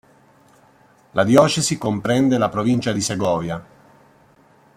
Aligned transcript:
La 1.11 1.23
diocesi 1.23 1.77
comprende 1.77 2.39
la 2.39 2.49
provincia 2.49 2.91
di 2.91 3.01
Segovia. 3.01 3.63